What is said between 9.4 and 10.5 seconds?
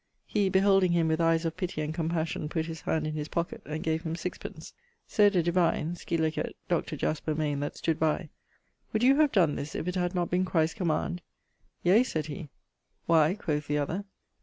this, if it had not been